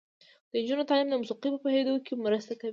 د 0.49 0.51
نجونو 0.61 0.87
تعلیم 0.89 1.07
د 1.09 1.15
موسیقۍ 1.21 1.49
په 1.53 1.59
پوهیدو 1.63 1.93
کې 2.05 2.13
مرسته 2.25 2.53
کوي. 2.61 2.69